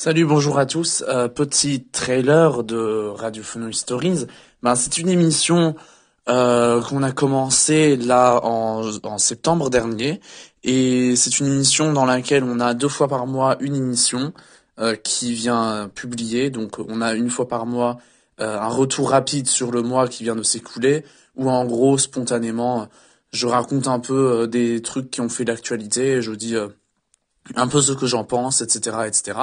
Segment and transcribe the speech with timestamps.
[0.00, 1.02] Salut, bonjour à tous.
[1.08, 4.26] Euh, petit trailer de Radio Phono Stories.
[4.62, 5.74] Ben, c'est une émission
[6.28, 10.20] euh, qu'on a commencé là en, en, septembre dernier
[10.62, 14.32] et c'est une émission dans laquelle on a deux fois par mois une émission
[14.78, 16.50] euh, qui vient publier.
[16.50, 17.98] Donc on a une fois par mois
[18.38, 21.04] un retour rapide sur le mois qui vient de s'écouler
[21.34, 22.86] où en gros spontanément
[23.32, 26.22] je raconte un peu des trucs qui ont fait l'actualité.
[26.22, 26.54] Je dis
[27.56, 29.38] un peu ce que j'en pense, etc., etc.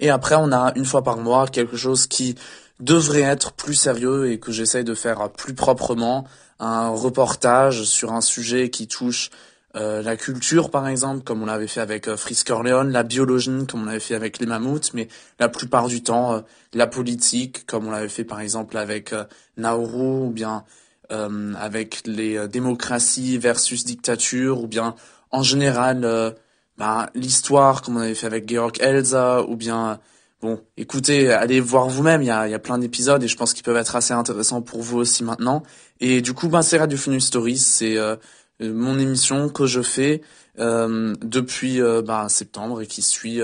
[0.00, 2.34] Et après, on a une fois par mois quelque chose qui
[2.80, 6.26] devrait être plus sérieux et que j'essaye de faire plus proprement,
[6.58, 9.30] un reportage sur un sujet qui touche
[9.76, 13.82] euh, la culture, par exemple, comme on l'avait fait avec euh, Frisk la biologie, comme
[13.82, 15.08] on l'avait fait avec les mammouths, mais
[15.40, 16.40] la plupart du temps, euh,
[16.74, 19.24] la politique, comme on l'avait fait par exemple avec euh,
[19.56, 20.64] Nauru, ou bien
[21.10, 24.96] avec les démocraties versus dictature, ou bien
[25.30, 26.34] en général
[26.76, 30.00] bah, l'histoire, comme on avait fait avec Georg Elsa, ou bien,
[30.42, 33.76] bon, écoutez, allez voir vous-même, il y a, plein d'épisodes et je pense qu'ils peuvent
[33.76, 35.62] être assez intéressants pour vous aussi maintenant.
[36.00, 38.16] Et du coup, ben, c'est Radio Funny Stories, c'est euh,
[38.60, 40.22] mon émission que je fais
[40.58, 43.40] euh, depuis euh, ben, septembre et qui suit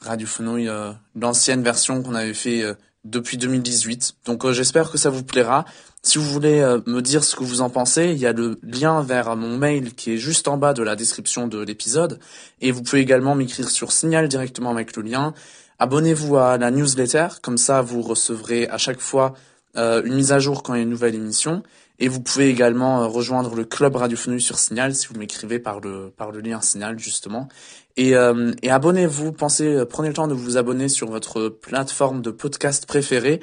[0.00, 0.68] Radio Funny,
[1.14, 2.62] l'ancienne version qu'on avait fait
[3.10, 4.14] depuis 2018.
[4.26, 5.64] Donc j'espère que ça vous plaira.
[6.02, 8.60] Si vous voulez euh, me dire ce que vous en pensez, il y a le
[8.62, 12.20] lien vers mon mail qui est juste en bas de la description de l'épisode.
[12.60, 15.34] Et vous pouvez également m'écrire sur Signal directement avec le lien.
[15.78, 20.38] Abonnez-vous à la newsletter, comme ça vous recevrez à chaque fois euh, une mise à
[20.38, 21.62] jour quand il y a une nouvelle émission.
[21.98, 25.80] Et vous pouvez également euh, rejoindre le club radiophonique sur Signal si vous m'écrivez par
[25.80, 27.48] le par le lien Signal justement.
[27.96, 32.30] Et, euh, et abonnez-vous, pensez, prenez le temps de vous abonner sur votre plateforme de
[32.30, 33.40] podcast préférée.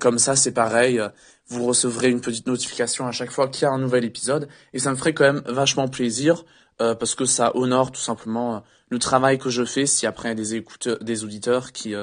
[0.00, 1.00] comme ça, c'est pareil,
[1.46, 4.48] vous recevrez une petite notification à chaque fois qu'il y a un nouvel épisode.
[4.72, 6.44] Et ça me ferait quand même vachement plaisir
[6.78, 9.86] parce que ça honore tout simplement le travail que je fais.
[9.86, 11.94] Si après il y a des écouteurs, des auditeurs qui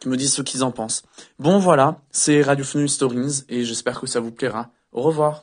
[0.00, 1.02] qui me disent ce qu'ils en pensent.
[1.38, 4.70] Bon voilà, c'est Radio Stories et j'espère que ça vous plaira.
[4.92, 5.38] Au revoir.